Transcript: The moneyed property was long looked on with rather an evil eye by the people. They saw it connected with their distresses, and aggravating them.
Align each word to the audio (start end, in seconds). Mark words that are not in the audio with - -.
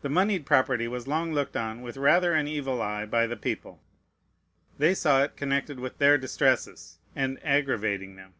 The 0.00 0.08
moneyed 0.08 0.44
property 0.44 0.88
was 0.88 1.06
long 1.06 1.32
looked 1.32 1.56
on 1.56 1.82
with 1.82 1.96
rather 1.96 2.32
an 2.32 2.48
evil 2.48 2.82
eye 2.82 3.06
by 3.06 3.28
the 3.28 3.36
people. 3.36 3.80
They 4.78 4.92
saw 4.92 5.22
it 5.22 5.36
connected 5.36 5.78
with 5.78 5.98
their 5.98 6.18
distresses, 6.18 6.98
and 7.14 7.38
aggravating 7.44 8.16
them. 8.16 8.34